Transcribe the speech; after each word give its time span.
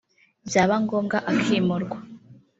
byaba 0.47 0.75
ngombwa 0.83 1.17
akimurwa 1.31 1.97